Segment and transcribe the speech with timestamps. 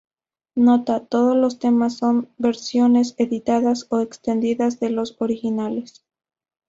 [0.55, 6.03] Nota: Todos los temas son versiones editadas o extendidas de los originales.